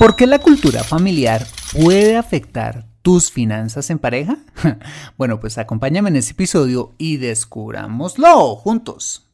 ¿Por 0.00 0.16
qué 0.16 0.26
la 0.26 0.38
cultura 0.38 0.82
familiar 0.82 1.46
puede 1.74 2.16
afectar 2.16 2.86
tus 3.02 3.30
finanzas 3.30 3.90
en 3.90 3.98
pareja? 3.98 4.38
Bueno, 5.18 5.40
pues 5.40 5.58
acompáñame 5.58 6.08
en 6.08 6.16
este 6.16 6.32
episodio 6.32 6.94
y 6.96 7.18
descubrámoslo 7.18 8.56
juntos. 8.56 9.26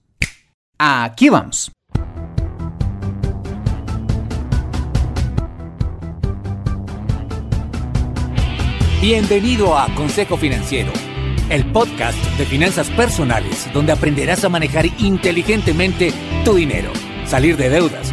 Aquí 0.77 1.29
vamos. 1.29 1.71
Bienvenido 9.01 9.79
a 9.79 9.87
Consejo 9.95 10.37
Financiero, 10.37 10.91
el 11.48 11.71
podcast 11.71 12.19
de 12.39 12.45
finanzas 12.45 12.91
personales 12.91 13.73
donde 13.73 13.93
aprenderás 13.93 14.43
a 14.43 14.48
manejar 14.48 14.87
inteligentemente 14.98 16.12
tu 16.45 16.55
dinero, 16.55 16.91
salir 17.25 17.57
de 17.57 17.69
deudas 17.69 18.12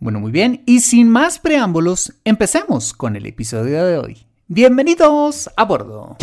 Bueno, 0.00 0.20
muy 0.20 0.30
bien, 0.30 0.62
y 0.64 0.78
sin 0.78 1.08
más 1.08 1.40
preámbulos, 1.40 2.14
empecemos 2.24 2.92
con 2.92 3.16
el 3.16 3.26
episodio 3.26 3.84
de 3.84 3.98
hoy. 3.98 4.26
Bienvenidos 4.46 5.50
a 5.56 5.64
bordo. 5.64 6.16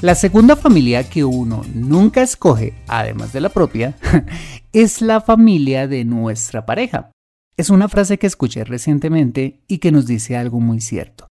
La 0.00 0.14
segunda 0.14 0.56
familia 0.56 1.04
que 1.10 1.24
uno 1.24 1.62
nunca 1.74 2.22
escoge, 2.22 2.72
además 2.88 3.34
de 3.34 3.42
la 3.42 3.50
propia, 3.50 3.98
es 4.72 5.02
la 5.02 5.20
familia 5.20 5.86
de 5.86 6.06
nuestra 6.06 6.64
pareja. 6.64 7.10
Es 7.58 7.68
una 7.68 7.90
frase 7.90 8.18
que 8.18 8.26
escuché 8.26 8.64
recientemente 8.64 9.60
y 9.68 9.76
que 9.76 9.92
nos 9.92 10.06
dice 10.06 10.38
algo 10.38 10.58
muy 10.58 10.80
cierto. 10.80 11.26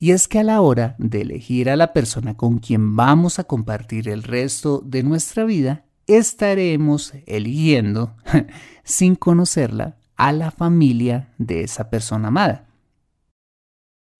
Y 0.00 0.10
es 0.10 0.26
que 0.26 0.40
a 0.40 0.42
la 0.42 0.62
hora 0.62 0.96
de 0.98 1.20
elegir 1.20 1.70
a 1.70 1.76
la 1.76 1.92
persona 1.92 2.36
con 2.36 2.58
quien 2.58 2.96
vamos 2.96 3.38
a 3.38 3.44
compartir 3.44 4.08
el 4.08 4.24
resto 4.24 4.82
de 4.84 5.04
nuestra 5.04 5.44
vida, 5.44 5.84
estaremos 6.06 7.12
eligiendo, 7.26 8.16
sin 8.84 9.14
conocerla, 9.14 9.96
a 10.16 10.32
la 10.32 10.50
familia 10.50 11.32
de 11.38 11.62
esa 11.62 11.90
persona 11.90 12.28
amada. 12.28 12.66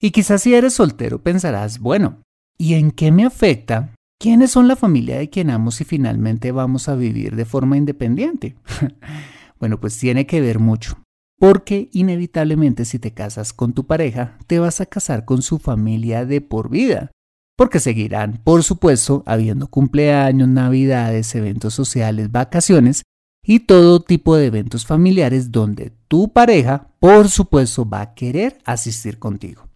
Y 0.01 0.11
quizás 0.11 0.43
si 0.43 0.55
eres 0.55 0.75
soltero 0.75 1.23
pensarás, 1.23 1.79
bueno, 1.79 2.23
¿y 2.59 2.75
en 2.75 2.91
qué 2.91 3.13
me 3.13 3.25
afecta? 3.25 3.95
¿Quiénes 4.21 4.51
son 4.51 4.69
la 4.69 4.77
familia 4.77 5.19
de 5.19 5.31
quien 5.31 5.51
amo 5.51 5.71
si 5.71 5.85
finalmente 5.85 6.53
vamos 6.53 6.89
a 6.89 6.95
vivir 6.95 7.37
de 7.37 7.45
forma 7.45 7.77
independiente? 7.77 8.57
bueno, 9.61 9.81
pues 9.81 9.99
tiene 9.99 10.27
que 10.27 10.41
ver 10.41 10.59
mucho, 10.59 10.99
porque 11.39 11.89
inevitablemente 11.93 12.85
si 12.85 12.99
te 12.99 13.13
casas 13.13 13.53
con 13.53 13.73
tu 13.73 13.87
pareja, 13.87 14.39
te 14.47 14.59
vas 14.59 14.81
a 14.81 14.87
casar 14.87 15.25
con 15.25 15.43
su 15.43 15.59
familia 15.59 16.27
de 16.27 16.41
por 16.41 16.71
vida 16.71 17.11
porque 17.57 17.81
seguirán, 17.81 18.41
por 18.43 18.63
supuesto, 18.63 19.23
habiendo 19.27 19.69
cumpleaños, 19.69 20.49
navidades, 20.49 21.35
eventos 21.35 21.75
sociales, 21.75 22.33
vacaciones 22.33 23.03
y 23.45 23.61
todo 23.61 24.01
tipo 24.01 24.37
de 24.37 24.47
eventos 24.47 24.87
familiares 24.87 25.53
donde 25.53 25.93
tu 26.09 26.33
pareja, 26.33 26.89
por 26.99 27.29
supuesto, 27.29 27.89
va 27.89 28.01
a 28.01 28.15
querer 28.15 28.59
asistir 28.65 29.19
contigo. 29.19 29.69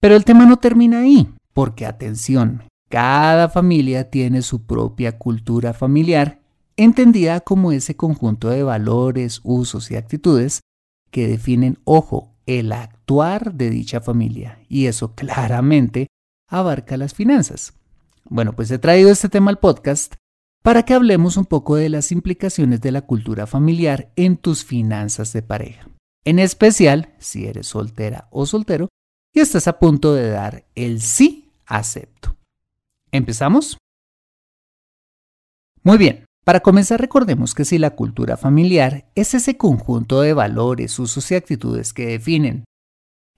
Pero 0.00 0.16
el 0.16 0.24
tema 0.24 0.44
no 0.44 0.58
termina 0.58 1.00
ahí, 1.00 1.28
porque 1.54 1.86
atención, 1.86 2.62
cada 2.90 3.48
familia 3.48 4.10
tiene 4.10 4.42
su 4.42 4.66
propia 4.66 5.18
cultura 5.18 5.72
familiar, 5.72 6.40
entendida 6.76 7.40
como 7.40 7.72
ese 7.72 7.96
conjunto 7.96 8.50
de 8.50 8.62
valores, 8.62 9.40
usos 9.42 9.90
y 9.90 9.96
actitudes 9.96 10.60
que 11.10 11.26
definen, 11.26 11.78
ojo, 11.84 12.34
el 12.46 12.72
actuar 12.72 13.54
de 13.54 13.70
dicha 13.70 14.00
familia. 14.00 14.58
Y 14.68 14.86
eso 14.86 15.14
claramente 15.14 16.08
abarca 16.48 16.96
las 16.96 17.14
finanzas. 17.14 17.74
Bueno, 18.24 18.54
pues 18.54 18.70
he 18.70 18.78
traído 18.78 19.10
este 19.10 19.28
tema 19.28 19.50
al 19.50 19.58
podcast 19.58 20.14
para 20.62 20.84
que 20.84 20.94
hablemos 20.94 21.36
un 21.36 21.44
poco 21.44 21.76
de 21.76 21.90
las 21.90 22.10
implicaciones 22.10 22.80
de 22.80 22.90
la 22.90 23.02
cultura 23.02 23.46
familiar 23.46 24.12
en 24.16 24.38
tus 24.38 24.64
finanzas 24.64 25.32
de 25.32 25.42
pareja. 25.42 25.88
En 26.24 26.38
especial 26.38 27.14
si 27.18 27.46
eres 27.46 27.66
soltera 27.66 28.28
o 28.30 28.46
soltero 28.46 28.88
y 29.34 29.40
estás 29.40 29.68
a 29.68 29.78
punto 29.78 30.14
de 30.14 30.30
dar 30.30 30.64
el 30.74 31.02
sí 31.02 31.52
acepto. 31.66 32.36
¿Empezamos? 33.12 33.76
Muy 35.82 35.98
bien, 35.98 36.24
para 36.44 36.60
comenzar 36.60 36.98
recordemos 36.98 37.54
que 37.54 37.66
si 37.66 37.78
la 37.78 37.90
cultura 37.90 38.38
familiar 38.38 39.10
es 39.14 39.34
ese 39.34 39.58
conjunto 39.58 40.22
de 40.22 40.32
valores, 40.32 40.98
usos 40.98 41.30
y 41.30 41.34
actitudes 41.34 41.92
que 41.92 42.06
definen 42.06 42.64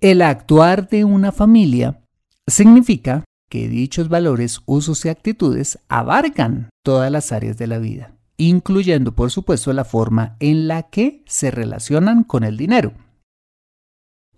el 0.01 0.23
actuar 0.23 0.89
de 0.89 1.05
una 1.05 1.33
familia, 1.33 2.03
Significa 2.49 3.25
que 3.51 3.69
dichos 3.69 4.09
valores, 4.09 4.61
usos 4.67 5.05
y 5.05 5.09
actitudes 5.09 5.79
abarcan 5.89 6.71
todas 6.85 7.11
las 7.11 7.33
áreas 7.33 7.59
de 7.59 7.67
la 7.67 7.79
vida, 7.79 8.17
incluyendo 8.37 9.15
por 9.15 9.33
supuesto 9.33 9.73
la 9.73 9.85
forma 9.85 10.37
en 10.39 10.69
la 10.69 10.85
que 10.85 11.25
se 11.27 11.51
relacionan 11.51 12.23
con 12.23 12.45
el 12.45 12.57
dinero. 12.57 12.93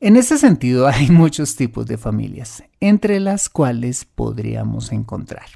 En 0.00 0.16
ese 0.16 0.38
sentido 0.38 0.86
hay 0.88 1.10
muchos 1.10 1.56
tipos 1.56 1.86
de 1.86 1.98
familias, 1.98 2.64
entre 2.80 3.20
las 3.20 3.50
cuales 3.50 4.06
podríamos 4.06 4.92
encontrar 4.92 5.46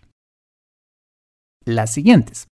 las 1.64 1.92
siguientes. 1.92 2.48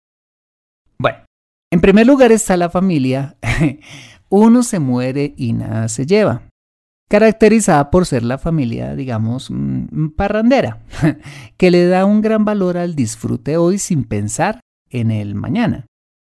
Bueno, 0.98 1.24
en 1.72 1.80
primer 1.80 2.06
lugar 2.06 2.30
está 2.30 2.56
la 2.56 2.70
familia, 2.70 3.36
uno 4.28 4.62
se 4.62 4.78
muere 4.78 5.34
y 5.36 5.54
nada 5.54 5.88
se 5.88 6.06
lleva 6.06 6.47
caracterizada 7.08 7.90
por 7.90 8.06
ser 8.06 8.22
la 8.22 8.38
familia, 8.38 8.94
digamos, 8.94 9.50
mm, 9.50 10.10
parrandera, 10.10 10.82
que 11.56 11.70
le 11.70 11.86
da 11.86 12.04
un 12.04 12.20
gran 12.20 12.44
valor 12.44 12.76
al 12.76 12.94
disfrute 12.94 13.56
hoy 13.56 13.78
sin 13.78 14.04
pensar 14.04 14.60
en 14.90 15.10
el 15.10 15.34
mañana. 15.34 15.86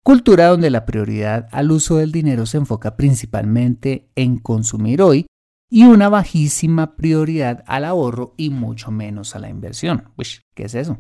Cultura 0.04 0.48
donde 0.48 0.69
la 0.69 0.86
prioridad 0.86 1.48
al 1.51 1.72
uso 1.72 1.98
del 1.98 2.12
dinero 2.12 2.45
se 2.45 2.57
enfoca 2.57 2.95
principalmente 2.95 4.07
en 4.16 4.38
consumir 4.38 5.01
hoy 5.01 5.25
y 5.72 5.86
una 5.86 6.10
bajísima 6.10 6.95
prioridad 6.95 7.63
al 7.66 7.86
ahorro 7.86 8.36
y 8.38 8.51
mucho 8.51 8.92
menos 8.92 9.36
a 9.36 9.39
la 9.39 9.50
inversión. 9.50 10.12
¿qué 10.54 10.66
es 10.66 10.75
eso? 10.75 11.00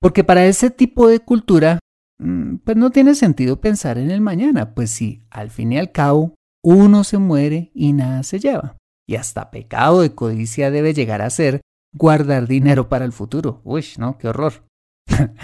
Porque 0.00 0.24
para 0.24 0.46
ese 0.46 0.70
tipo 0.70 1.08
de 1.08 1.20
cultura, 1.20 1.80
mm, 2.18 2.56
pues 2.64 2.76
no 2.76 2.90
tiene 2.90 3.14
sentido 3.14 3.60
pensar 3.60 3.98
en 3.98 4.10
el 4.10 4.20
mañana, 4.20 4.74
pues 4.74 4.90
si 4.90 5.20
al 5.30 5.50
fin 5.50 5.72
y 5.72 5.78
al 5.78 5.92
cabo 5.92 6.34
uno 6.62 7.04
se 7.04 7.18
muere 7.18 7.70
y 7.74 7.92
nada 7.92 8.22
se 8.22 8.40
lleva. 8.40 8.76
Y 9.06 9.16
hasta 9.16 9.50
pecado 9.50 10.02
de 10.02 10.14
codicia 10.14 10.70
debe 10.70 10.94
llegar 10.94 11.22
a 11.22 11.30
ser 11.30 11.60
guardar 11.94 12.46
dinero 12.46 12.88
para 12.88 13.04
el 13.04 13.12
futuro. 13.12 13.60
Uy, 13.64 13.84
no, 13.98 14.18
qué 14.18 14.28
horror. 14.28 14.64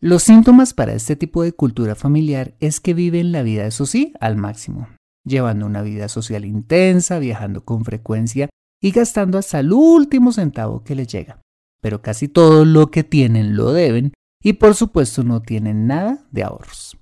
Los 0.00 0.22
síntomas 0.22 0.74
para 0.74 0.92
este 0.92 1.16
tipo 1.16 1.42
de 1.42 1.52
cultura 1.52 1.94
familiar 1.94 2.54
es 2.60 2.80
que 2.80 2.94
viven 2.94 3.32
la 3.32 3.42
vida, 3.42 3.66
eso 3.66 3.84
sí, 3.84 4.12
al 4.20 4.36
máximo, 4.36 4.88
llevando 5.24 5.66
una 5.66 5.82
vida 5.82 6.08
social 6.08 6.44
intensa, 6.44 7.18
viajando 7.18 7.64
con 7.64 7.84
frecuencia 7.84 8.48
y 8.80 8.92
gastando 8.92 9.38
hasta 9.38 9.58
el 9.58 9.72
último 9.72 10.30
centavo 10.32 10.84
que 10.84 10.94
les 10.94 11.08
llega. 11.08 11.40
Pero 11.80 12.00
casi 12.00 12.28
todo 12.28 12.64
lo 12.64 12.92
que 12.92 13.02
tienen 13.02 13.56
lo 13.56 13.72
deben 13.72 14.12
y 14.40 14.54
por 14.54 14.76
supuesto 14.76 15.24
no 15.24 15.42
tienen 15.42 15.88
nada 15.88 16.26
de 16.30 16.44
ahorros. 16.44 16.96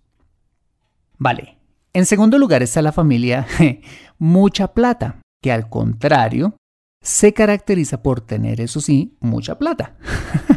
Vale, 1.19 1.56
en 1.97 2.05
segundo 2.05 2.39
lugar 2.39 2.63
está 2.63 2.83
la 2.83 2.93
familia 2.93 3.47
mucha 4.19 4.75
plata, 4.75 5.23
que 5.43 5.51
al 5.51 5.71
contrario 5.71 6.59
se 7.03 7.33
caracteriza 7.33 8.03
por 8.03 8.21
tener, 8.21 8.61
eso 8.61 8.83
sí, 8.83 9.17
mucha 9.19 9.59
plata. 9.59 9.97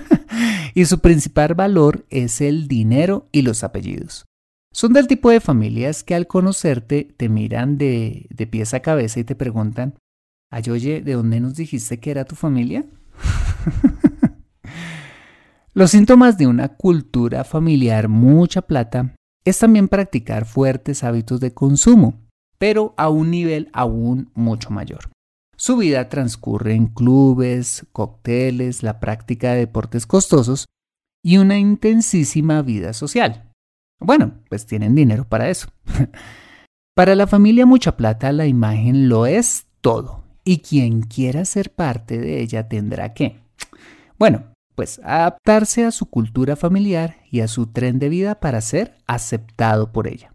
y 0.76 0.84
su 0.84 1.00
principal 1.00 1.54
valor 1.54 2.06
es 2.10 2.42
el 2.42 2.68
dinero 2.68 3.30
y 3.32 3.44
los 3.44 3.64
apellidos. 3.64 4.26
Son 4.74 4.92
del 4.92 5.08
tipo 5.08 5.30
de 5.30 5.40
familias 5.40 6.04
que 6.04 6.14
al 6.14 6.28
conocerte 6.28 7.08
te 7.16 7.30
miran 7.30 7.78
de, 7.78 8.28
de 8.32 8.46
pies 8.46 8.74
a 8.74 8.82
cabeza 8.82 9.22
y 9.22 9.24
te 9.24 9.36
preguntan, 9.36 9.96
Ay, 10.52 10.64
oye, 10.70 11.00
¿de 11.00 11.14
dónde 11.14 11.40
nos 11.40 11.56
dijiste 11.56 12.02
que 12.02 12.12
era 12.12 12.26
tu 12.26 12.36
familia? 12.36 12.86
Los 15.74 15.92
síntomas 15.92 16.38
de 16.38 16.48
una 16.48 16.76
cultura 16.76 17.46
familiar 17.46 18.10
mucha 18.10 18.62
plata 18.62 19.16
es 19.50 19.60
también 19.60 19.88
practicar 19.88 20.46
fuertes 20.46 21.04
hábitos 21.04 21.40
de 21.40 21.54
consumo, 21.54 22.20
pero 22.58 22.94
a 22.98 23.10
un 23.10 23.32
nivel 23.32 23.70
aún 23.74 24.32
mucho 24.34 24.70
mayor. 24.70 25.10
Su 25.56 25.78
vida 25.78 26.08
transcurre 26.08 26.74
en 26.74 26.88
clubes, 26.88 27.86
cócteles, 27.92 28.82
la 28.82 29.00
práctica 29.00 29.52
de 29.52 29.60
deportes 29.60 30.06
costosos 30.06 30.66
y 31.24 31.38
una 31.38 31.58
intensísima 31.58 32.62
vida 32.62 32.94
social. 32.94 33.52
Bueno, 34.00 34.36
pues 34.50 34.66
tienen 34.66 34.96
dinero 34.96 35.28
para 35.28 35.50
eso. 35.50 35.68
para 36.96 37.16
la 37.16 37.28
familia 37.28 37.66
mucha 37.66 37.98
plata 37.98 38.32
la 38.32 38.48
imagen 38.48 39.10
lo 39.10 39.26
es 39.26 39.68
todo 39.82 40.24
y 40.46 40.60
quien 40.60 41.02
quiera 41.02 41.44
ser 41.46 41.72
parte 41.72 42.18
de 42.18 42.42
ella 42.42 42.70
tendrá 42.70 43.14
que, 43.14 43.42
bueno, 44.18 44.54
pues 44.80 45.02
adaptarse 45.04 45.84
a 45.84 45.92
su 45.92 46.06
cultura 46.06 46.56
familiar 46.56 47.18
y 47.30 47.42
a 47.42 47.50
su 47.50 47.68
tren 47.68 48.00
de 48.00 48.08
vida 48.08 48.40
para 48.40 48.62
ser 48.62 48.96
aceptado 49.08 49.92
por 49.92 50.08
ella. 50.08 50.34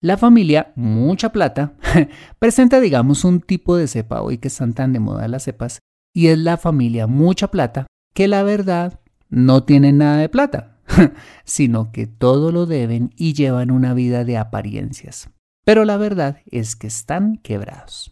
La 0.00 0.16
familia 0.16 0.72
Mucha 0.74 1.32
Plata 1.32 1.74
presenta, 2.38 2.80
digamos, 2.80 3.26
un 3.26 3.42
tipo 3.42 3.76
de 3.76 3.88
cepa 3.88 4.22
hoy 4.22 4.38
que 4.38 4.48
están 4.48 4.72
tan 4.72 4.94
de 4.94 5.00
moda 5.00 5.28
las 5.28 5.42
cepas, 5.42 5.80
y 6.14 6.28
es 6.28 6.38
la 6.38 6.56
familia 6.56 7.06
Mucha 7.06 7.50
Plata, 7.50 7.86
que 8.14 8.26
la 8.26 8.42
verdad 8.42 9.00
no 9.28 9.64
tiene 9.64 9.92
nada 9.92 10.16
de 10.16 10.30
plata, 10.30 10.78
sino 11.44 11.92
que 11.92 12.06
todo 12.06 12.52
lo 12.52 12.64
deben 12.64 13.12
y 13.18 13.34
llevan 13.34 13.70
una 13.70 13.92
vida 13.92 14.24
de 14.24 14.38
apariencias. 14.38 15.28
Pero 15.62 15.84
la 15.84 15.98
verdad 15.98 16.38
es 16.46 16.74
que 16.74 16.86
están 16.86 17.36
quebrados. 17.36 18.10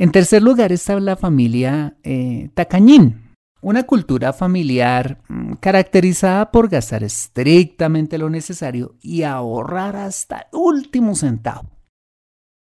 En 0.00 0.12
tercer 0.12 0.44
lugar 0.44 0.70
está 0.70 0.98
la 1.00 1.16
familia 1.16 1.96
eh, 2.04 2.50
Tacañín, 2.54 3.34
una 3.60 3.82
cultura 3.82 4.32
familiar 4.32 5.20
mm, 5.28 5.54
caracterizada 5.54 6.52
por 6.52 6.68
gastar 6.68 7.02
estrictamente 7.02 8.16
lo 8.16 8.30
necesario 8.30 8.94
y 9.02 9.24
ahorrar 9.24 9.96
hasta 9.96 10.42
el 10.42 10.46
último 10.52 11.16
centavo. 11.16 11.68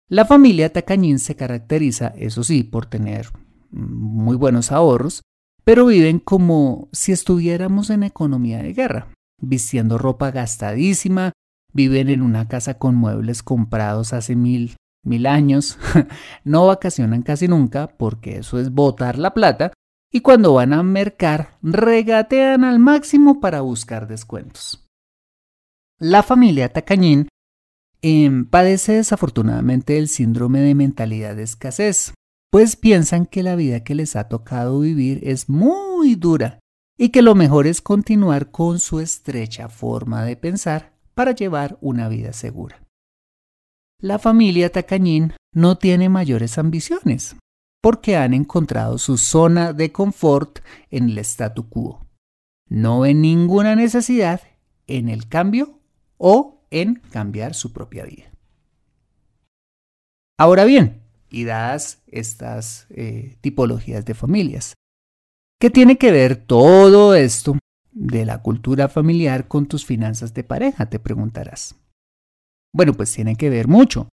La 0.07 0.23
familia 0.23 0.71
Tacañín 0.71 1.19
se 1.19 1.35
caracteriza, 1.35 2.13
eso 2.15 2.45
sí, 2.45 2.63
por 2.63 2.85
tener 2.85 3.27
mm, 3.71 3.81
muy 3.81 4.37
buenos 4.37 4.71
ahorros, 4.71 5.21
pero 5.65 5.85
viven 5.85 6.19
como 6.19 6.87
si 6.93 7.11
estuviéramos 7.11 7.89
en 7.89 8.03
economía 8.03 8.63
de 8.63 8.71
guerra, 8.71 9.11
vistiendo 9.41 9.97
ropa 9.97 10.31
gastadísima, 10.31 11.33
viven 11.73 12.07
en 12.07 12.21
una 12.21 12.47
casa 12.47 12.77
con 12.77 12.95
muebles 12.95 13.43
comprados 13.43 14.13
hace 14.13 14.37
mil 14.37 14.77
mil 15.07 15.25
años, 15.25 15.79
no 16.43 16.67
vacacionan 16.67 17.23
casi 17.23 17.47
nunca 17.47 17.87
porque 17.87 18.37
eso 18.37 18.59
es 18.59 18.71
botar 18.71 19.17
la 19.17 19.33
plata 19.33 19.73
y 20.11 20.21
cuando 20.21 20.53
van 20.53 20.73
a 20.73 20.83
mercar 20.83 21.57
regatean 21.61 22.63
al 22.63 22.79
máximo 22.79 23.39
para 23.39 23.61
buscar 23.61 24.07
descuentos. 24.07 24.87
La 25.99 26.23
familia 26.23 26.71
Tacañín 26.71 27.27
em, 28.01 28.45
padece 28.45 28.93
desafortunadamente 28.93 29.97
el 29.97 30.07
síndrome 30.07 30.59
de 30.61 30.75
mentalidad 30.75 31.35
de 31.35 31.43
escasez, 31.43 32.13
pues 32.51 32.75
piensan 32.75 33.25
que 33.25 33.43
la 33.43 33.55
vida 33.55 33.83
que 33.83 33.95
les 33.95 34.15
ha 34.15 34.29
tocado 34.29 34.79
vivir 34.79 35.19
es 35.23 35.49
muy 35.49 36.15
dura 36.15 36.59
y 36.97 37.09
que 37.09 37.21
lo 37.21 37.35
mejor 37.35 37.67
es 37.67 37.81
continuar 37.81 38.51
con 38.51 38.79
su 38.79 38.99
estrecha 38.99 39.69
forma 39.69 40.23
de 40.23 40.35
pensar 40.35 40.93
para 41.13 41.31
llevar 41.31 41.77
una 41.81 42.09
vida 42.09 42.33
segura. 42.33 42.86
La 43.99 44.19
familia 44.19 44.71
Tacañín 44.71 45.33
no 45.53 45.79
tiene 45.79 46.07
mayores 46.07 46.59
ambiciones, 46.59 47.35
porque 47.81 48.15
han 48.15 48.35
encontrado 48.35 48.99
su 48.99 49.17
zona 49.17 49.73
de 49.73 49.91
confort 49.91 50.59
en 50.91 51.09
el 51.09 51.17
statu 51.19 51.67
quo. 51.67 52.05
No 52.69 52.99
ven 52.99 53.21
ninguna 53.21 53.75
necesidad 53.75 54.41
en 54.85 55.09
el 55.09 55.27
cambio 55.27 55.79
o 56.17 56.61
en 56.69 57.01
cambiar 57.09 57.55
su 57.55 57.73
propia 57.73 58.05
vida. 58.05 58.31
Ahora 60.37 60.65
bien, 60.65 61.01
y 61.31 61.45
dadas 61.45 62.03
estas 62.05 62.85
eh, 62.91 63.37
tipologías 63.41 64.05
de 64.05 64.13
familias, 64.13 64.75
¿qué 65.59 65.71
tiene 65.71 65.97
que 65.97 66.11
ver 66.11 66.35
todo 66.35 67.15
esto 67.15 67.57
de 67.93 68.25
la 68.27 68.43
cultura 68.43 68.89
familiar 68.89 69.47
con 69.47 69.65
tus 69.65 69.87
finanzas 69.87 70.35
de 70.35 70.43
pareja? 70.43 70.87
Te 70.87 70.99
preguntarás. 70.99 71.75
Bueno, 72.77 72.93
pues 72.93 73.11
tiene 73.11 73.35
que 73.35 73.49
ver 73.49 73.67
mucho, 73.67 74.07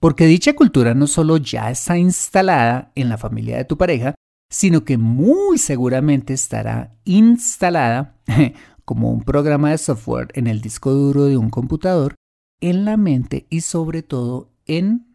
porque 0.00 0.26
dicha 0.26 0.52
cultura 0.54 0.92
no 0.92 1.06
solo 1.06 1.36
ya 1.36 1.70
está 1.70 1.96
instalada 1.96 2.90
en 2.96 3.08
la 3.08 3.16
familia 3.16 3.58
de 3.58 3.64
tu 3.64 3.78
pareja, 3.78 4.16
sino 4.50 4.84
que 4.84 4.98
muy 4.98 5.56
seguramente 5.56 6.34
estará 6.34 6.96
instalada 7.04 8.16
como 8.84 9.12
un 9.12 9.22
programa 9.22 9.70
de 9.70 9.78
software 9.78 10.32
en 10.34 10.48
el 10.48 10.60
disco 10.60 10.90
duro 10.90 11.26
de 11.26 11.36
un 11.36 11.48
computador, 11.48 12.16
en 12.60 12.84
la 12.84 12.96
mente 12.96 13.46
y 13.50 13.60
sobre 13.60 14.02
todo 14.02 14.50
en 14.66 15.14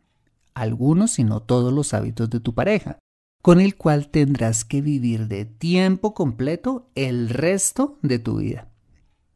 algunos, 0.54 1.12
si 1.12 1.25
no 1.25 1.42
todos 1.42 1.74
los 1.74 1.94
hábitos 1.94 2.30
de 2.30 2.39
tu 2.39 2.54
pareja, 2.56 3.00
con 3.42 3.60
el 3.60 3.75
cual 3.75 4.08
tendrás 4.08 4.63
que 4.63 4.80
vivir 4.80 5.27
de 5.27 5.44
tiempo 5.44 6.13
completo 6.13 6.89
el 6.96 7.27
resto 7.27 8.00
de 8.01 8.20
tu 8.20 8.38
vida. 8.38 8.70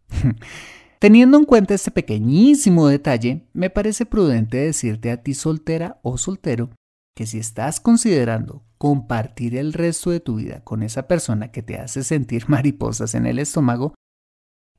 Teniendo 1.00 1.38
en 1.38 1.46
cuenta 1.46 1.75
este 1.75 1.92
pequeñísimo 1.92 2.88
detalle, 2.88 3.48
me 3.54 3.70
parece 3.70 4.06
prudente 4.06 4.58
decirte 4.58 5.12
a 5.12 5.22
ti 5.22 5.36
soltera 5.36 6.00
o 6.01 6.18
soltero 6.18 6.72
que 7.16 7.27
si 7.27 7.38
estás 7.38 7.80
considerando 7.80 8.63
compartir 8.77 9.56
el 9.56 9.74
resto 9.74 10.10
de 10.10 10.20
tu 10.20 10.36
vida 10.36 10.63
con 10.63 10.82
esa 10.82 11.08
persona 11.08 11.51
que 11.51 11.62
te 11.62 11.77
hace 11.77 12.04
sentir 12.04 12.46
mariposas 12.50 13.13
en 13.13 13.27
el 13.27 13.38
estómago, 13.38 13.94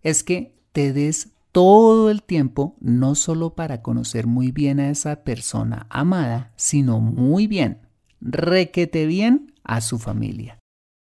es 0.03 0.25
que 0.25 0.57
te 0.73 0.93
des 0.93 1.31
todo 1.53 2.11
el 2.11 2.23
tiempo 2.23 2.77
no 2.81 3.15
solo 3.15 3.55
para 3.55 3.83
conocer 3.83 4.27
muy 4.27 4.51
bien 4.51 4.81
a 4.81 4.91
esa 4.91 5.23
persona 5.25 5.87
amada, 5.89 6.53
sino 6.57 7.01
muy 7.01 7.47
bien, 7.47 7.81
requete 8.21 9.07
bien 9.07 9.55
a 9.63 9.81
su 9.81 9.99
familia. 9.99 10.59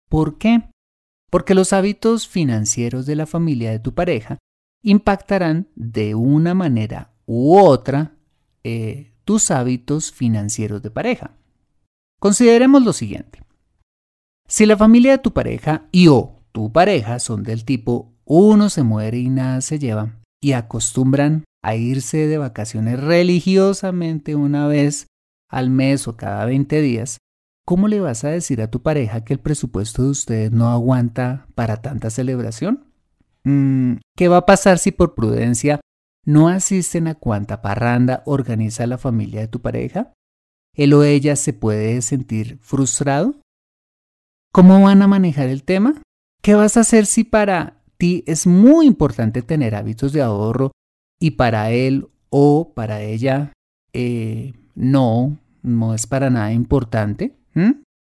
¿Por 0.09 0.37
qué? 0.37 0.69
Porque 1.31 1.55
los 1.55 1.73
hábitos 1.73 2.27
financieros 2.27 3.05
de 3.05 3.15
la 3.15 3.25
familia 3.25 3.71
de 3.71 3.79
tu 3.79 3.93
pareja 3.93 4.37
impactarán 4.85 5.67
de 5.75 6.13
una 6.13 6.53
manera 6.53 7.11
u 7.25 7.57
otra 7.57 8.13
eh, 8.63 9.13
tus 9.25 9.49
hábitos 9.49 10.11
financieros 10.11 10.83
de 10.83 10.91
pareja. 10.91 11.31
Consideremos 12.19 12.83
lo 12.83 12.93
siguiente. 12.93 13.41
Si 14.47 14.67
la 14.67 14.77
familia 14.77 15.13
de 15.13 15.17
tu 15.17 15.33
pareja 15.33 15.87
y 15.91 16.07
o 16.07 16.43
tu 16.51 16.71
pareja 16.71 17.17
son 17.19 17.41
del 17.41 17.65
tipo 17.65 18.13
uno 18.25 18.69
se 18.69 18.83
muere 18.83 19.17
y 19.17 19.29
nada 19.29 19.61
se 19.61 19.79
lleva 19.79 20.19
y 20.39 20.51
acostumbran 20.51 21.43
a 21.63 21.75
irse 21.75 22.27
de 22.27 22.37
vacaciones 22.37 22.99
religiosamente 22.99 24.35
una 24.35 24.67
vez 24.67 25.07
al 25.49 25.71
mes 25.71 26.07
o 26.07 26.15
cada 26.15 26.45
20 26.45 26.79
días, 26.81 27.17
¿cómo 27.65 27.87
le 27.87 28.01
vas 28.01 28.23
a 28.23 28.29
decir 28.29 28.61
a 28.61 28.69
tu 28.69 28.83
pareja 28.83 29.23
que 29.23 29.33
el 29.33 29.39
presupuesto 29.39 30.03
de 30.03 30.09
ustedes 30.09 30.51
no 30.51 30.69
aguanta 30.69 31.47
para 31.55 31.81
tanta 31.81 32.11
celebración? 32.11 32.84
Mm, 33.45 33.97
¿Qué 34.17 34.27
va 34.27 34.37
a 34.37 34.45
pasar 34.45 34.79
si 34.79 34.91
por 34.91 35.13
prudencia 35.13 35.79
no 36.25 36.49
asisten 36.49 37.07
a 37.07 37.15
cuanta 37.15 37.61
parranda 37.61 38.23
organiza 38.25 38.87
la 38.87 38.97
familia 38.97 39.41
de 39.41 39.47
tu 39.47 39.61
pareja? 39.61 40.13
¿Él 40.73 40.93
o 40.93 41.03
ella 41.03 41.35
se 41.35 41.53
puede 41.53 42.01
sentir 42.01 42.57
frustrado? 42.61 43.35
¿Cómo 44.51 44.81
van 44.81 45.01
a 45.01 45.07
manejar 45.07 45.47
el 45.47 45.63
tema? 45.63 46.01
¿Qué 46.41 46.55
vas 46.55 46.75
a 46.75 46.81
hacer 46.81 47.05
si 47.05 47.23
para 47.23 47.83
ti 47.97 48.23
es 48.27 48.47
muy 48.47 48.87
importante 48.87 49.41
tener 49.41 49.75
hábitos 49.75 50.11
de 50.11 50.21
ahorro 50.21 50.71
y 51.19 51.31
para 51.31 51.71
él 51.71 52.07
o 52.29 52.73
para 52.73 53.01
ella 53.01 53.53
eh, 53.93 54.53
no, 54.73 55.37
no 55.61 55.93
es 55.93 56.07
para 56.07 56.29
nada 56.29 56.51
importante, 56.51 57.35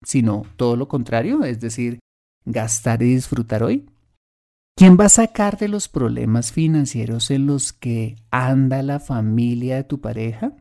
sino 0.04 0.44
todo 0.56 0.76
lo 0.76 0.88
contrario, 0.88 1.44
es 1.44 1.60
decir, 1.60 2.00
gastar 2.44 3.02
y 3.02 3.14
disfrutar 3.14 3.62
hoy? 3.62 3.86
¿Quién 4.78 4.96
va 4.96 5.06
a 5.06 5.08
sacar 5.08 5.58
de 5.58 5.66
los 5.66 5.88
problemas 5.88 6.52
financieros 6.52 7.32
en 7.32 7.46
los 7.46 7.72
que 7.72 8.14
anda 8.30 8.80
la 8.84 9.00
familia 9.00 9.74
de 9.74 9.82
tu 9.82 10.00
pareja? 10.00 10.52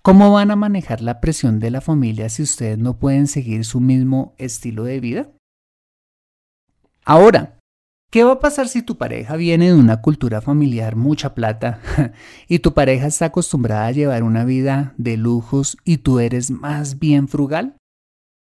¿Cómo 0.00 0.32
van 0.32 0.50
a 0.50 0.56
manejar 0.56 1.02
la 1.02 1.20
presión 1.20 1.60
de 1.60 1.70
la 1.70 1.82
familia 1.82 2.30
si 2.30 2.42
ustedes 2.42 2.78
no 2.78 2.98
pueden 2.98 3.26
seguir 3.26 3.66
su 3.66 3.80
mismo 3.80 4.34
estilo 4.38 4.84
de 4.84 5.00
vida? 5.00 5.28
Ahora, 7.04 7.58
¿qué 8.10 8.24
va 8.24 8.32
a 8.32 8.40
pasar 8.40 8.66
si 8.66 8.80
tu 8.80 8.96
pareja 8.96 9.36
viene 9.36 9.66
de 9.66 9.74
una 9.74 10.00
cultura 10.00 10.40
familiar 10.40 10.96
mucha 10.96 11.34
plata 11.34 11.82
y 12.48 12.60
tu 12.60 12.72
pareja 12.72 13.08
está 13.08 13.26
acostumbrada 13.26 13.88
a 13.88 13.92
llevar 13.92 14.22
una 14.22 14.46
vida 14.46 14.94
de 14.96 15.18
lujos 15.18 15.76
y 15.84 15.98
tú 15.98 16.18
eres 16.18 16.50
más 16.50 16.98
bien 16.98 17.28
frugal? 17.28 17.76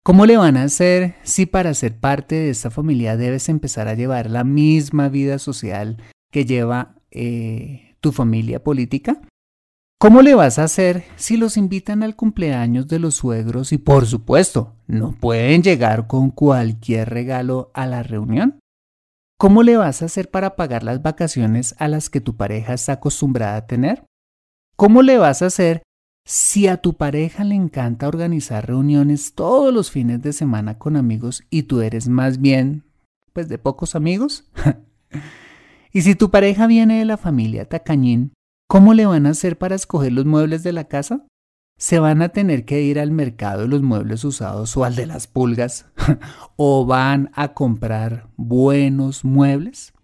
¿Cómo 0.09 0.25
le 0.25 0.39
van 0.39 0.57
a 0.57 0.63
hacer 0.63 1.17
si 1.23 1.45
para 1.45 1.75
ser 1.75 2.01
parte 2.01 2.35
de 2.35 2.49
esta 2.49 2.71
familia 2.71 3.19
debes 3.19 3.51
empezar 3.51 3.89
a 3.89 3.95
llevar 3.95 4.31
la 4.31 4.43
misma 4.43 5.11
vida 5.11 5.39
social 5.39 5.99
que 6.33 6.47
lleva 6.47 6.95
eh, 7.11 7.95
tu 8.01 8.13
familia 8.13 8.65
política? 8.65 9.21
¿Cómo 10.01 10.23
le 10.23 10.35
vas 10.35 10.59
a 10.59 10.65
hacer 10.65 11.05
si 11.17 11.37
los 11.37 11.59
invitan 11.59 12.03
al 12.03 12.17
cumpleaños 12.17 12.89
de 12.89 13.01
los 13.01 13.17
suegros 13.17 13.71
y 13.71 13.77
por 13.77 14.07
supuesto 14.07 14.77
no 14.87 15.13
pueden 15.13 15.63
llegar 15.63 16.07
con 16.07 16.31
cualquier 16.31 17.11
regalo 17.11 17.71
a 17.75 17.85
la 17.85 18.03
reunión? 18.03 18.61
¿Cómo 19.39 19.63
le 19.63 19.77
vas 19.77 20.01
a 20.01 20.07
hacer 20.07 20.31
para 20.31 20.57
pagar 20.57 20.85
las 20.85 21.03
vacaciones 21.03 21.75
a 21.77 21.87
las 21.87 22.09
que 22.09 22.23
tu 22.23 22.35
pareja 22.35 22.73
está 22.73 22.93
acostumbrada 22.93 23.57
a 23.57 23.67
tener? 23.67 24.07
¿Cómo 24.75 25.03
le 25.03 25.19
vas 25.19 25.43
a 25.43 25.47
hacer 25.49 25.83
si 26.29 26.69
a 26.69 26.77
tu 26.77 26.93
pareja 26.93 27.43
le 27.43 27.55
encanta 27.55 28.07
organizar 28.07 28.67
reuniones 28.67 29.33
todos 29.33 29.73
los 29.73 29.91
fines 29.91 30.21
de 30.21 30.35
semana 30.35 30.77
con 30.77 30.97
amigos 30.97 31.43
y 31.49 31.63
tú 31.63 31.81
eres 31.81 32.07
más 32.07 32.43
bien, 32.43 32.85
pues 33.33 33.49
de 33.49 33.57
pocos 33.57 33.95
amigos. 33.95 34.45
y 35.91 36.03
si 36.03 36.15
tu 36.15 36.31
pareja 36.31 36.67
viene 36.67 36.99
de 36.99 37.07
la 37.07 37.17
familia 37.17 37.67
tacañín, 37.67 38.35
¿cómo 38.69 38.93
le 38.93 39.07
van 39.07 39.25
a 39.25 39.31
hacer 39.31 39.57
para 39.57 39.75
escoger 39.75 40.13
los 40.13 40.27
muebles 40.27 40.63
de 40.63 40.73
la 40.73 40.85
casa? 40.85 41.25
¿Se 41.79 41.99
van 41.99 42.21
a 42.21 42.29
tener 42.29 42.67
que 42.67 42.83
ir 42.83 43.01
al 43.01 43.11
mercado 43.11 43.63
de 43.63 43.69
los 43.69 43.81
muebles 43.81 44.23
usados 44.23 44.77
o 44.77 44.85
al 44.85 44.97
de 44.97 45.07
las 45.07 45.29
pulgas? 45.29 45.87
¿O 46.57 46.85
van 46.85 47.31
a 47.33 47.55
comprar 47.55 48.29
buenos 48.37 49.25
muebles? 49.25 49.95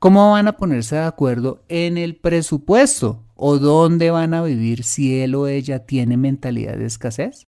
¿Cómo 0.00 0.30
van 0.30 0.48
a 0.48 0.56
ponerse 0.56 0.96
de 0.96 1.02
acuerdo 1.02 1.66
en 1.68 1.98
el 1.98 2.16
presupuesto? 2.16 3.23
¿O 3.36 3.58
dónde 3.58 4.10
van 4.10 4.34
a 4.34 4.42
vivir 4.42 4.84
si 4.84 5.20
él 5.20 5.34
o 5.34 5.48
ella 5.48 5.86
tiene 5.86 6.16
mentalidad 6.16 6.76
de 6.76 6.86
escasez? 6.86 7.46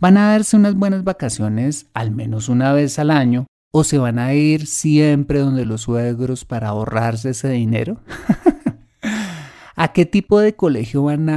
¿Van 0.00 0.16
a 0.16 0.30
darse 0.32 0.56
unas 0.56 0.74
buenas 0.74 1.04
vacaciones 1.04 1.86
al 1.94 2.10
menos 2.10 2.48
una 2.48 2.72
vez 2.72 2.98
al 2.98 3.10
año? 3.10 3.46
¿O 3.72 3.84
se 3.84 3.98
van 3.98 4.18
a 4.18 4.34
ir 4.34 4.66
siempre 4.66 5.38
donde 5.38 5.64
los 5.64 5.82
suegros 5.82 6.44
para 6.44 6.68
ahorrarse 6.68 7.30
ese 7.30 7.50
dinero? 7.50 8.00
¿A 9.76 9.92
qué 9.92 10.06
tipo 10.06 10.40
de 10.40 10.56
colegio 10.56 11.04
van 11.04 11.28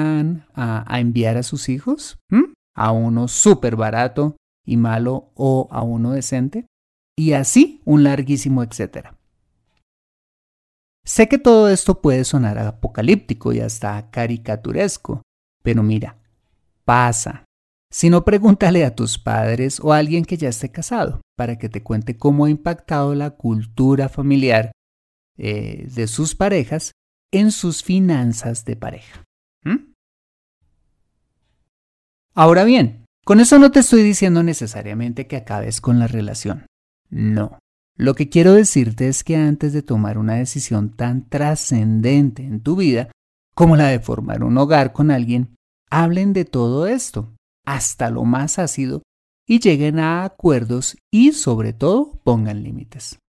a, 0.55 0.99
enviar 0.99 1.37
a 1.37 1.43
sus 1.43 1.69
hijos? 1.69 2.17
¿Mm? 2.29 2.53
¿A 2.75 2.91
uno 2.91 3.27
súper 3.27 3.75
barato 3.75 4.37
y 4.65 4.77
malo 4.77 5.31
o 5.35 5.67
a 5.71 5.83
uno 5.83 6.11
decente? 6.11 6.65
Y 7.15 7.33
así 7.33 7.81
un 7.85 8.03
larguísimo 8.03 8.63
etcétera. 8.63 9.15
Sé 11.13 11.27
que 11.27 11.37
todo 11.37 11.69
esto 11.69 12.01
puede 12.01 12.23
sonar 12.23 12.57
apocalíptico 12.57 13.53
y 13.53 13.59
hasta 13.59 14.09
caricaturesco, 14.09 15.21
pero 15.61 15.83
mira, 15.83 16.17
pasa. 16.85 17.45
Si 17.91 18.09
no, 18.09 18.25
pregúntale 18.25 18.83
a 18.83 18.95
tus 18.95 19.19
padres 19.19 19.79
o 19.79 19.93
a 19.93 19.99
alguien 19.99 20.25
que 20.25 20.37
ya 20.37 20.49
esté 20.49 20.71
casado 20.71 21.21
para 21.37 21.59
que 21.59 21.69
te 21.69 21.83
cuente 21.83 22.17
cómo 22.17 22.45
ha 22.45 22.49
impactado 22.49 23.13
la 23.13 23.29
cultura 23.29 24.09
familiar 24.09 24.71
eh, 25.37 25.87
de 25.93 26.07
sus 26.07 26.33
parejas 26.33 26.93
en 27.31 27.51
sus 27.51 27.83
finanzas 27.83 28.65
de 28.65 28.75
pareja. 28.75 29.23
Ahora 32.33 32.63
bien, 32.63 33.05
con 33.23 33.39
eso 33.39 33.59
no 33.59 33.71
te 33.71 33.81
estoy 33.81 34.01
diciendo 34.01 34.41
necesariamente 34.41 35.27
que 35.27 35.35
acabes 35.35 35.79
con 35.79 35.99
la 35.99 36.07
relación. 36.07 36.65
No. 37.11 37.59
Lo 37.95 38.15
que 38.15 38.29
quiero 38.29 38.53
decirte 38.53 39.07
es 39.07 39.23
que 39.23 39.35
antes 39.35 39.71
de 39.71 39.83
tomar 39.83 40.17
una 40.17 40.35
decisión 40.35 40.89
tan 40.89 41.29
trascendente 41.29 42.43
en 42.43 42.61
tu 42.61 42.75
vida 42.75 43.11
como 43.53 43.75
la 43.75 43.87
de 43.87 43.99
formar 43.99 44.43
un 44.43 44.57
hogar 44.57 44.93
con 44.93 45.11
alguien, 45.11 45.55
hablen 45.91 46.33
de 46.33 46.43
todo 46.43 46.87
esto, 46.87 47.35
hasta 47.65 48.09
lo 48.09 48.23
más 48.23 48.57
ácido, 48.57 49.03
y 49.47 49.59
lleguen 49.59 49.99
a 49.99 50.23
acuerdos 50.23 50.97
y 51.11 51.33
sobre 51.33 51.73
todo 51.73 52.19
pongan 52.23 52.63
límites. 52.63 53.19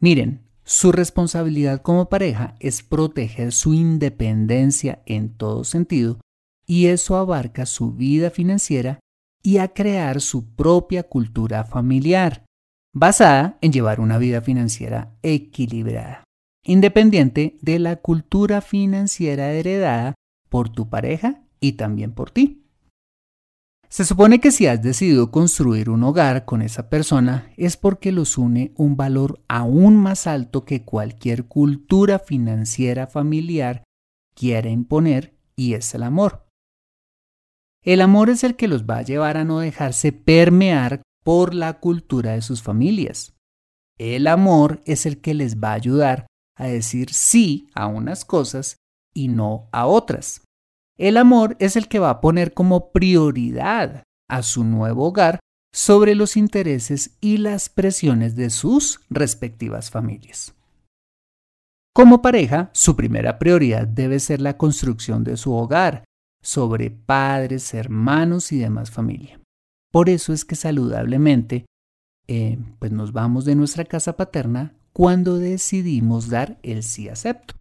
Miren, 0.00 0.42
su 0.64 0.90
responsabilidad 0.90 1.80
como 1.82 2.08
pareja 2.08 2.56
es 2.58 2.82
proteger 2.82 3.52
su 3.52 3.74
independencia 3.74 5.02
en 5.06 5.36
todo 5.36 5.62
sentido 5.62 6.18
y 6.66 6.86
eso 6.86 7.16
abarca 7.16 7.66
su 7.66 7.92
vida 7.92 8.30
financiera 8.30 8.98
y 9.42 9.58
a 9.58 9.68
crear 9.68 10.20
su 10.20 10.54
propia 10.54 11.04
cultura 11.04 11.64
familiar 11.64 12.44
basada 12.92 13.58
en 13.60 13.72
llevar 13.72 14.00
una 14.00 14.18
vida 14.18 14.40
financiera 14.42 15.16
equilibrada, 15.22 16.24
independiente 16.64 17.56
de 17.62 17.78
la 17.78 17.96
cultura 17.96 18.60
financiera 18.60 19.52
heredada 19.52 20.14
por 20.48 20.68
tu 20.68 20.88
pareja 20.88 21.42
y 21.60 21.72
también 21.72 22.12
por 22.12 22.30
ti. 22.30 22.62
Se 23.88 24.06
supone 24.06 24.40
que 24.40 24.50
si 24.50 24.66
has 24.66 24.82
decidido 24.82 25.30
construir 25.30 25.90
un 25.90 26.02
hogar 26.02 26.46
con 26.46 26.62
esa 26.62 26.88
persona 26.88 27.52
es 27.58 27.76
porque 27.76 28.10
los 28.10 28.38
une 28.38 28.72
un 28.76 28.96
valor 28.96 29.42
aún 29.48 29.96
más 29.96 30.26
alto 30.26 30.64
que 30.64 30.82
cualquier 30.82 31.44
cultura 31.44 32.18
financiera 32.18 33.06
familiar 33.06 33.84
quiera 34.34 34.70
imponer 34.70 35.34
y 35.56 35.74
es 35.74 35.94
el 35.94 36.04
amor. 36.04 36.46
El 37.84 38.00
amor 38.00 38.30
es 38.30 38.44
el 38.44 38.56
que 38.56 38.68
los 38.68 38.84
va 38.84 38.98
a 38.98 39.02
llevar 39.02 39.36
a 39.36 39.44
no 39.44 39.58
dejarse 39.58 40.12
permear 40.12 41.02
por 41.22 41.54
la 41.54 41.80
cultura 41.80 42.32
de 42.32 42.42
sus 42.42 42.62
familias. 42.62 43.34
El 43.98 44.26
amor 44.26 44.80
es 44.84 45.06
el 45.06 45.20
que 45.20 45.34
les 45.34 45.58
va 45.58 45.70
a 45.70 45.74
ayudar 45.74 46.26
a 46.56 46.66
decir 46.66 47.12
sí 47.12 47.68
a 47.74 47.86
unas 47.86 48.24
cosas 48.24 48.76
y 49.14 49.28
no 49.28 49.68
a 49.72 49.86
otras. 49.86 50.42
El 50.98 51.16
amor 51.16 51.56
es 51.58 51.76
el 51.76 51.88
que 51.88 51.98
va 51.98 52.10
a 52.10 52.20
poner 52.20 52.54
como 52.54 52.92
prioridad 52.92 54.02
a 54.28 54.42
su 54.42 54.64
nuevo 54.64 55.08
hogar 55.08 55.40
sobre 55.72 56.14
los 56.14 56.36
intereses 56.36 57.16
y 57.20 57.38
las 57.38 57.68
presiones 57.68 58.36
de 58.36 58.50
sus 58.50 59.00
respectivas 59.08 59.90
familias. 59.90 60.54
Como 61.94 62.22
pareja, 62.22 62.70
su 62.72 62.96
primera 62.96 63.38
prioridad 63.38 63.86
debe 63.86 64.18
ser 64.18 64.40
la 64.40 64.56
construcción 64.56 65.24
de 65.24 65.36
su 65.36 65.52
hogar, 65.54 66.04
sobre 66.42 66.90
padres, 66.90 67.74
hermanos 67.74 68.50
y 68.52 68.58
demás 68.58 68.90
familia. 68.90 69.41
Por 69.92 70.08
eso 70.08 70.32
es 70.32 70.44
que 70.44 70.56
saludablemente, 70.56 71.66
eh, 72.26 72.58
pues 72.80 72.90
nos 72.90 73.12
vamos 73.12 73.44
de 73.44 73.54
nuestra 73.54 73.84
casa 73.84 74.16
paterna 74.16 74.74
cuando 74.92 75.38
decidimos 75.38 76.28
dar 76.28 76.58
el 76.62 76.82
sí 76.82 77.08
acepto. 77.08 77.54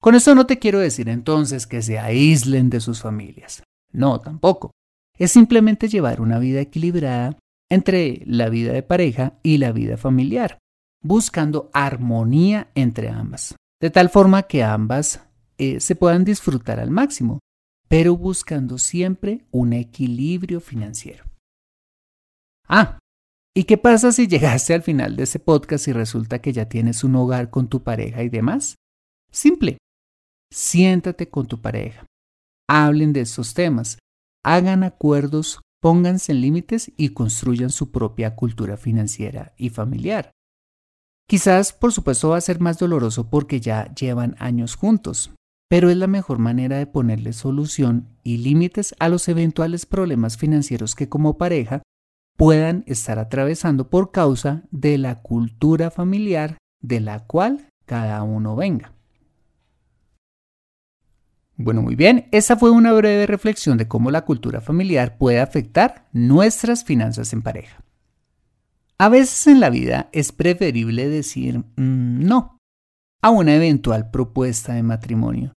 Con 0.00 0.16
eso 0.16 0.34
no 0.34 0.46
te 0.46 0.58
quiero 0.58 0.80
decir 0.80 1.08
entonces 1.08 1.68
que 1.68 1.80
se 1.80 1.96
aíslen 1.96 2.70
de 2.70 2.80
sus 2.80 3.00
familias. 3.02 3.62
No, 3.92 4.18
tampoco. 4.18 4.72
Es 5.16 5.30
simplemente 5.30 5.86
llevar 5.86 6.20
una 6.20 6.40
vida 6.40 6.60
equilibrada 6.60 7.38
entre 7.70 8.20
la 8.26 8.48
vida 8.48 8.72
de 8.72 8.82
pareja 8.82 9.34
y 9.44 9.58
la 9.58 9.70
vida 9.70 9.96
familiar, 9.96 10.58
buscando 11.04 11.70
armonía 11.72 12.66
entre 12.74 13.10
ambas, 13.10 13.54
de 13.80 13.90
tal 13.90 14.10
forma 14.10 14.42
que 14.42 14.64
ambas 14.64 15.24
eh, 15.58 15.78
se 15.78 15.94
puedan 15.94 16.24
disfrutar 16.24 16.80
al 16.80 16.90
máximo 16.90 17.38
pero 17.92 18.16
buscando 18.16 18.78
siempre 18.78 19.44
un 19.50 19.74
equilibrio 19.74 20.62
financiero. 20.62 21.24
Ah, 22.66 22.98
¿y 23.54 23.64
qué 23.64 23.76
pasa 23.76 24.12
si 24.12 24.28
llegaste 24.28 24.72
al 24.72 24.82
final 24.82 25.14
de 25.14 25.24
ese 25.24 25.38
podcast 25.38 25.86
y 25.88 25.92
resulta 25.92 26.40
que 26.40 26.54
ya 26.54 26.70
tienes 26.70 27.04
un 27.04 27.16
hogar 27.16 27.50
con 27.50 27.68
tu 27.68 27.82
pareja 27.82 28.22
y 28.22 28.30
demás? 28.30 28.76
Simple. 29.30 29.76
Siéntate 30.50 31.28
con 31.28 31.46
tu 31.46 31.60
pareja. 31.60 32.06
Hablen 32.66 33.12
de 33.12 33.20
estos 33.20 33.52
temas. 33.52 33.98
Hagan 34.42 34.84
acuerdos, 34.84 35.60
pónganse 35.82 36.32
en 36.32 36.40
límites 36.40 36.92
y 36.96 37.10
construyan 37.10 37.68
su 37.68 37.92
propia 37.92 38.34
cultura 38.36 38.78
financiera 38.78 39.52
y 39.58 39.68
familiar. 39.68 40.30
Quizás, 41.28 41.74
por 41.74 41.92
supuesto, 41.92 42.30
va 42.30 42.38
a 42.38 42.40
ser 42.40 42.58
más 42.58 42.78
doloroso 42.78 43.28
porque 43.28 43.60
ya 43.60 43.94
llevan 43.94 44.34
años 44.38 44.76
juntos, 44.76 45.34
pero 45.72 45.88
es 45.88 45.96
la 45.96 46.06
mejor 46.06 46.38
manera 46.38 46.76
de 46.76 46.86
ponerle 46.86 47.32
solución 47.32 48.06
y 48.22 48.36
límites 48.36 48.94
a 48.98 49.08
los 49.08 49.26
eventuales 49.28 49.86
problemas 49.86 50.36
financieros 50.36 50.94
que 50.94 51.08
como 51.08 51.38
pareja 51.38 51.82
puedan 52.36 52.84
estar 52.86 53.18
atravesando 53.18 53.88
por 53.88 54.10
causa 54.10 54.64
de 54.70 54.98
la 54.98 55.22
cultura 55.22 55.90
familiar 55.90 56.58
de 56.82 57.00
la 57.00 57.20
cual 57.20 57.70
cada 57.86 58.22
uno 58.22 58.54
venga. 58.54 58.92
Bueno, 61.56 61.80
muy 61.80 61.96
bien, 61.96 62.28
esa 62.32 62.58
fue 62.58 62.70
una 62.70 62.92
breve 62.92 63.26
reflexión 63.26 63.78
de 63.78 63.88
cómo 63.88 64.10
la 64.10 64.26
cultura 64.26 64.60
familiar 64.60 65.16
puede 65.16 65.40
afectar 65.40 66.06
nuestras 66.12 66.84
finanzas 66.84 67.32
en 67.32 67.40
pareja. 67.40 67.82
A 68.98 69.08
veces 69.08 69.46
en 69.46 69.60
la 69.60 69.70
vida 69.70 70.10
es 70.12 70.32
preferible 70.32 71.08
decir 71.08 71.60
mm, 71.60 72.26
no 72.26 72.58
a 73.22 73.30
una 73.30 73.54
eventual 73.54 74.10
propuesta 74.10 74.74
de 74.74 74.82
matrimonio, 74.82 75.54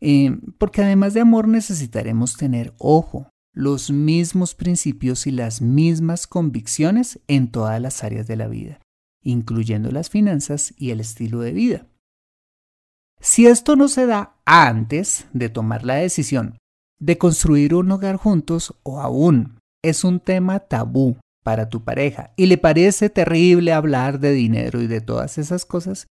eh, 0.00 0.38
porque 0.58 0.82
además 0.82 1.14
de 1.14 1.20
amor 1.20 1.48
necesitaremos 1.48 2.36
tener 2.36 2.74
ojo, 2.78 3.28
los 3.52 3.90
mismos 3.90 4.54
principios 4.54 5.26
y 5.26 5.32
las 5.32 5.60
mismas 5.60 6.26
convicciones 6.26 7.20
en 7.26 7.50
todas 7.50 7.80
las 7.80 8.04
áreas 8.04 8.26
de 8.26 8.36
la 8.36 8.46
vida, 8.46 8.80
incluyendo 9.22 9.90
las 9.90 10.08
finanzas 10.08 10.72
y 10.76 10.90
el 10.90 11.00
estilo 11.00 11.40
de 11.40 11.52
vida. 11.52 11.86
Si 13.20 13.46
esto 13.46 13.76
no 13.76 13.88
se 13.88 14.06
da 14.06 14.36
antes 14.46 15.26
de 15.32 15.48
tomar 15.48 15.84
la 15.84 15.96
decisión 15.96 16.56
de 17.00 17.18
construir 17.18 17.74
un 17.74 17.90
hogar 17.90 18.16
juntos 18.16 18.76
o 18.82 19.00
aún 19.00 19.58
es 19.82 20.04
un 20.04 20.20
tema 20.20 20.60
tabú 20.60 21.16
para 21.42 21.68
tu 21.68 21.82
pareja 21.82 22.32
y 22.36 22.46
le 22.46 22.58
parece 22.58 23.08
terrible 23.08 23.72
hablar 23.72 24.20
de 24.20 24.32
dinero 24.32 24.80
y 24.82 24.86
de 24.86 25.00
todas 25.00 25.38
esas 25.38 25.64
cosas, 25.64 26.06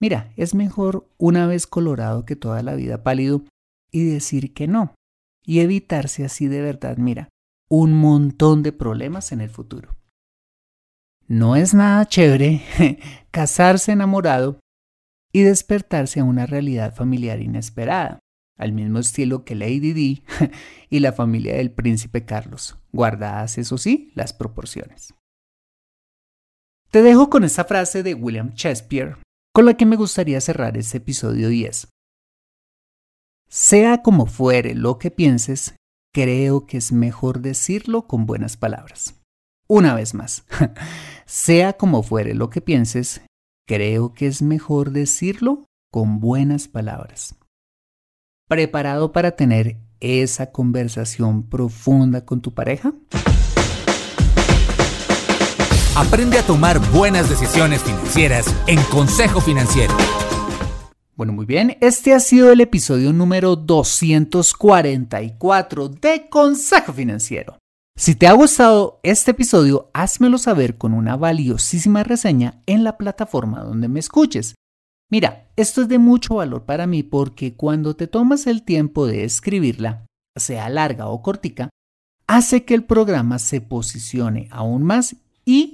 mira, 0.00 0.32
es 0.36 0.54
mejor 0.54 1.08
una 1.18 1.46
vez 1.46 1.66
colorado 1.66 2.24
que 2.24 2.36
toda 2.36 2.62
la 2.62 2.74
vida 2.74 3.02
pálido 3.02 3.44
y 3.90 4.04
decir 4.04 4.52
que 4.52 4.66
no 4.66 4.94
y 5.44 5.60
evitarse 5.60 6.24
así 6.24 6.48
de 6.48 6.62
verdad, 6.62 6.96
mira, 6.96 7.28
un 7.68 7.92
montón 7.92 8.62
de 8.62 8.72
problemas 8.72 9.32
en 9.32 9.40
el 9.40 9.50
futuro. 9.50 9.94
No 11.26 11.56
es 11.56 11.74
nada 11.74 12.06
chévere 12.06 12.62
casarse 13.30 13.92
enamorado 13.92 14.60
y 15.32 15.42
despertarse 15.42 16.20
a 16.20 16.24
una 16.24 16.46
realidad 16.46 16.94
familiar 16.94 17.40
inesperada, 17.40 18.20
al 18.56 18.72
mismo 18.72 18.98
estilo 18.98 19.44
que 19.44 19.54
Lady 19.54 19.92
Di 19.92 20.24
y 20.90 21.00
la 21.00 21.12
familia 21.12 21.56
del 21.56 21.72
príncipe 21.72 22.24
Carlos, 22.24 22.78
guardadas, 22.92 23.58
eso 23.58 23.78
sí, 23.78 24.12
las 24.14 24.32
proporciones. 24.32 25.14
Te 26.90 27.02
dejo 27.02 27.28
con 27.28 27.42
esta 27.42 27.64
frase 27.64 28.04
de 28.04 28.14
William 28.14 28.50
Shakespeare, 28.54 29.16
con 29.54 29.66
la 29.66 29.74
que 29.74 29.86
me 29.86 29.94
gustaría 29.94 30.40
cerrar 30.40 30.76
este 30.76 30.98
episodio 30.98 31.48
10. 31.48 31.88
Sea 33.48 34.02
como 34.02 34.26
fuere 34.26 34.74
lo 34.74 34.98
que 34.98 35.12
pienses, 35.12 35.76
creo 36.12 36.66
que 36.66 36.76
es 36.76 36.90
mejor 36.90 37.40
decirlo 37.40 38.08
con 38.08 38.26
buenas 38.26 38.56
palabras. 38.56 39.14
Una 39.68 39.94
vez 39.94 40.12
más, 40.12 40.44
sea 41.24 41.74
como 41.74 42.02
fuere 42.02 42.34
lo 42.34 42.50
que 42.50 42.60
pienses, 42.60 43.22
creo 43.66 44.12
que 44.12 44.26
es 44.26 44.42
mejor 44.42 44.90
decirlo 44.90 45.64
con 45.92 46.18
buenas 46.18 46.66
palabras. 46.66 47.36
¿Preparado 48.48 49.12
para 49.12 49.36
tener 49.36 49.78
esa 50.00 50.50
conversación 50.50 51.48
profunda 51.48 52.26
con 52.26 52.42
tu 52.42 52.52
pareja? 52.52 52.92
Aprende 55.96 56.40
a 56.40 56.42
tomar 56.44 56.80
buenas 56.90 57.30
decisiones 57.30 57.84
financieras 57.84 58.52
en 58.66 58.82
Consejo 58.90 59.40
Financiero. 59.40 59.94
Bueno, 61.14 61.32
muy 61.32 61.46
bien, 61.46 61.76
este 61.80 62.12
ha 62.12 62.18
sido 62.18 62.50
el 62.50 62.60
episodio 62.60 63.12
número 63.12 63.54
244 63.54 65.88
de 65.88 66.28
Consejo 66.28 66.92
Financiero. 66.92 67.58
Si 67.96 68.16
te 68.16 68.26
ha 68.26 68.32
gustado 68.32 68.98
este 69.04 69.30
episodio, 69.30 69.88
házmelo 69.94 70.38
saber 70.38 70.78
con 70.78 70.94
una 70.94 71.16
valiosísima 71.16 72.02
reseña 72.02 72.60
en 72.66 72.82
la 72.82 72.98
plataforma 72.98 73.62
donde 73.62 73.86
me 73.86 74.00
escuches. 74.00 74.56
Mira, 75.12 75.48
esto 75.54 75.82
es 75.82 75.88
de 75.88 76.00
mucho 76.00 76.34
valor 76.34 76.64
para 76.64 76.88
mí 76.88 77.04
porque 77.04 77.54
cuando 77.54 77.94
te 77.94 78.08
tomas 78.08 78.48
el 78.48 78.64
tiempo 78.64 79.06
de 79.06 79.22
escribirla, 79.22 80.06
sea 80.34 80.68
larga 80.70 81.06
o 81.06 81.22
cortica, 81.22 81.70
hace 82.26 82.64
que 82.64 82.74
el 82.74 82.82
programa 82.82 83.38
se 83.38 83.60
posicione 83.60 84.48
aún 84.50 84.82
más 84.82 85.14
y 85.44 85.73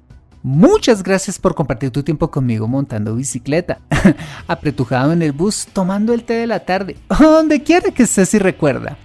Muchas 0.43 1.03
gracias 1.03 1.37
por 1.37 1.53
compartir 1.53 1.91
tu 1.91 2.01
tiempo 2.01 2.31
conmigo 2.31 2.67
montando 2.67 3.15
bicicleta, 3.15 3.79
apretujado 4.47 5.13
en 5.13 5.21
el 5.21 5.33
bus, 5.33 5.67
tomando 5.71 6.13
el 6.13 6.23
té 6.23 6.33
de 6.33 6.47
la 6.47 6.61
tarde, 6.61 6.97
donde 7.19 7.61
quiera 7.61 7.91
que 7.91 8.03
estés 8.03 8.33
y 8.33 8.39
recuerda. 8.39 8.97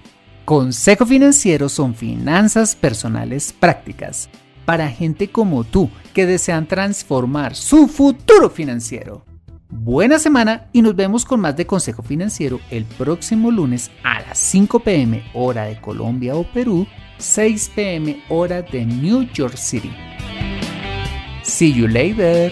Consejo 0.46 1.05
Financiero 1.05 1.68
son 1.68 1.94
finanzas 1.94 2.75
personales 2.75 3.53
prácticas 3.53 4.31
para 4.64 4.88
gente 4.88 5.29
como 5.29 5.64
tú 5.64 5.90
que 6.14 6.25
desean 6.25 6.66
transformar 6.66 7.55
su 7.55 7.87
futuro 7.88 8.49
financiero. 8.49 9.25
Buena 9.68 10.18
semana 10.18 10.68
y 10.72 10.81
nos 10.81 10.94
vemos 10.94 11.25
con 11.25 11.40
más 11.40 11.57
de 11.57 11.66
Consejo 11.66 12.03
Financiero 12.03 12.61
el 12.70 12.85
próximo 12.85 13.51
lunes 13.51 13.90
a 14.05 14.20
las 14.20 14.38
5 14.38 14.81
pm 14.81 15.25
hora 15.35 15.64
de 15.64 15.81
Colombia 15.81 16.37
o 16.37 16.44
Perú, 16.44 16.87
6 17.18 17.72
pm 17.75 18.22
hora 18.29 18.62
de 18.62 18.87
New 18.87 19.22
York 19.33 19.57
City. 19.57 19.90
See 21.46 21.70
you 21.70 21.87
later. 21.87 22.50